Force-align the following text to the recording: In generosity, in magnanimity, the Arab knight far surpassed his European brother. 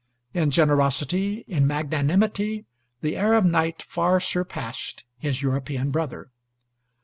In 0.33 0.49
generosity, 0.49 1.45
in 1.47 1.67
magnanimity, 1.67 2.65
the 3.01 3.15
Arab 3.15 3.45
knight 3.45 3.83
far 3.83 4.19
surpassed 4.19 5.03
his 5.19 5.43
European 5.43 5.91
brother. 5.91 6.31